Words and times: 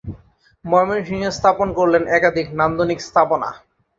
ময়মনসিংহে 0.65 1.29
স্থাপন 1.37 1.67
করলেন 1.77 2.03
একাধিক 2.17 2.47
নান্দনিক 2.59 2.99
স্থাপনা। 3.01 3.49